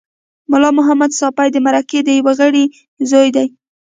[0.51, 2.65] ملا محمد ساپي د مرکې د یوه غړي
[3.09, 3.47] زوی دی.